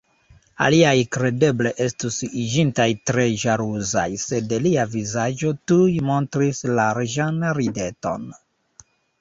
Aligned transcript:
Aliaj 0.67 0.93
kredeble 1.17 1.71
estus 1.83 2.15
iĝintaj 2.43 2.87
tre 3.09 3.25
ĵaluzaj, 3.43 4.07
sed 4.23 4.57
lia 4.67 4.87
vizaĝo 4.97 5.53
tuj 5.73 5.85
montris 6.11 6.63
larĝan 6.81 7.39
rideton. 7.61 8.29